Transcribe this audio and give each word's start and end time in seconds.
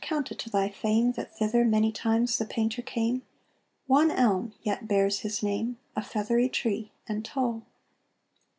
count 0.03 0.31
it 0.31 0.39
to 0.39 0.49
thy 0.49 0.67
fame 0.67 1.11
That 1.11 1.37
thither 1.37 1.63
many 1.63 1.91
times 1.91 2.39
the 2.39 2.45
Painter 2.45 2.81
came; 2.81 3.21
One 3.85 4.09
elm 4.09 4.55
yet 4.63 4.87
bears 4.87 5.19
his 5.19 5.43
name, 5.43 5.77
a 5.95 6.01
feathery 6.01 6.49
tree 6.49 6.91
and 7.07 7.23
tall. 7.23 7.61